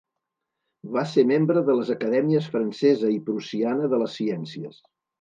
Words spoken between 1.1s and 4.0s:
ser membre de les acadèmies francesa i prussiana